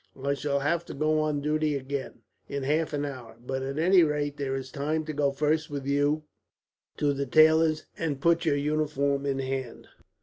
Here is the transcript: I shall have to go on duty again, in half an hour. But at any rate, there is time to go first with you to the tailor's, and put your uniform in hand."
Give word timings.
I 0.19 0.33
shall 0.33 0.61
have 0.61 0.83
to 0.85 0.95
go 0.95 1.19
on 1.19 1.41
duty 1.41 1.75
again, 1.75 2.23
in 2.49 2.63
half 2.63 2.91
an 2.91 3.05
hour. 3.05 3.37
But 3.39 3.61
at 3.61 3.77
any 3.77 4.01
rate, 4.01 4.35
there 4.37 4.55
is 4.55 4.71
time 4.71 5.05
to 5.05 5.13
go 5.13 5.29
first 5.29 5.69
with 5.69 5.85
you 5.85 6.23
to 6.97 7.13
the 7.13 7.27
tailor's, 7.27 7.85
and 7.99 8.19
put 8.19 8.43
your 8.43 8.57
uniform 8.57 9.27
in 9.27 9.37
hand." 9.37 9.89